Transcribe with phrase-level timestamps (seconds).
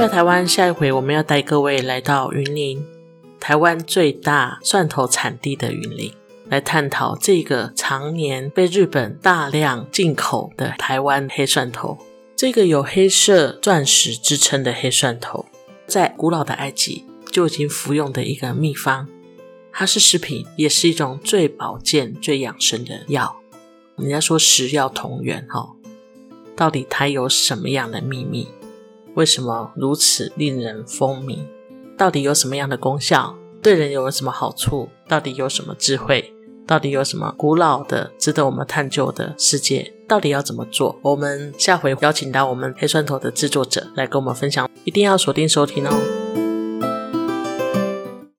[0.00, 2.82] 在台湾，下一回我们要带各位来到云林，
[3.38, 6.10] 台湾最大蒜头产地的云林，
[6.48, 11.98] 来探讨这个常年被日本大量进口的台湾黑蒜头。
[12.34, 15.44] 这个有黑色钻石之称的黑蒜头，
[15.86, 19.06] 在古老的埃及就已经服用的一个秘方。
[19.70, 23.36] 它是食品，也是一种最保健、最养生的药。
[23.98, 25.72] 人家说食药同源，哈，
[26.56, 28.48] 到底它有什么样的秘密？
[29.14, 31.38] 为什么如此令人风靡？
[31.96, 33.34] 到底有什么样的功效？
[33.62, 34.88] 对人有什么好处？
[35.08, 36.32] 到底有什么智慧？
[36.66, 39.92] 到底有什么古老的、值得我们探究的世界？
[40.06, 40.98] 到底要怎么做？
[41.02, 46.19] 我们下回邀请到我们黑蒜头的制作者来跟我们分享，一定要锁定收听哦。